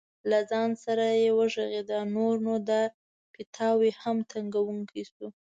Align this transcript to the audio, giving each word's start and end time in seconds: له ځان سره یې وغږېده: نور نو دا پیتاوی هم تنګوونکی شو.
له 0.29 0.39
ځان 0.51 0.69
سره 0.83 1.05
یې 1.21 1.29
وغږېده: 1.37 1.99
نور 2.15 2.35
نو 2.45 2.53
دا 2.69 2.81
پیتاوی 3.33 3.91
هم 4.01 4.17
تنګوونکی 4.31 5.01
شو. 5.11 5.27